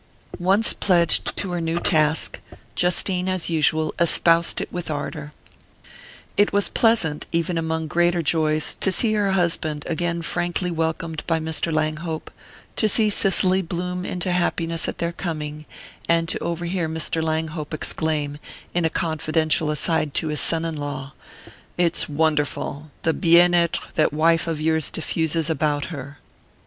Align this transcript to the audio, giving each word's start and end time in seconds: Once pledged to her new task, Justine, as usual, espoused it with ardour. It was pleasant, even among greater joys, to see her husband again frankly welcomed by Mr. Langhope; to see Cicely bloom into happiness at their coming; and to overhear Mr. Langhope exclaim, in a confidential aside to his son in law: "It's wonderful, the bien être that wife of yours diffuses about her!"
Once 0.39 0.73
pledged 0.73 1.37
to 1.37 1.51
her 1.51 1.61
new 1.61 1.77
task, 1.79 2.39
Justine, 2.73 3.29
as 3.29 3.51
usual, 3.51 3.93
espoused 3.99 4.59
it 4.59 4.73
with 4.73 4.89
ardour. 4.89 5.31
It 6.37 6.51
was 6.51 6.69
pleasant, 6.69 7.27
even 7.31 7.55
among 7.55 7.85
greater 7.85 8.23
joys, 8.23 8.75
to 8.79 8.91
see 8.91 9.13
her 9.13 9.33
husband 9.33 9.85
again 9.87 10.23
frankly 10.23 10.71
welcomed 10.71 11.23
by 11.27 11.39
Mr. 11.39 11.71
Langhope; 11.71 12.31
to 12.77 12.89
see 12.89 13.11
Cicely 13.11 13.61
bloom 13.61 14.03
into 14.03 14.31
happiness 14.31 14.87
at 14.87 14.97
their 14.97 15.11
coming; 15.11 15.67
and 16.09 16.27
to 16.29 16.39
overhear 16.39 16.89
Mr. 16.89 17.21
Langhope 17.21 17.71
exclaim, 17.71 18.39
in 18.73 18.85
a 18.85 18.89
confidential 18.89 19.69
aside 19.69 20.15
to 20.15 20.29
his 20.29 20.41
son 20.41 20.65
in 20.65 20.77
law: 20.77 21.13
"It's 21.77 22.09
wonderful, 22.09 22.89
the 23.03 23.13
bien 23.13 23.51
être 23.53 23.93
that 23.93 24.11
wife 24.11 24.47
of 24.47 24.59
yours 24.59 24.89
diffuses 24.89 25.47
about 25.47 25.85
her!" 25.93 26.17